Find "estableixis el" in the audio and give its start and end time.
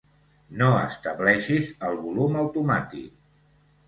0.77-1.99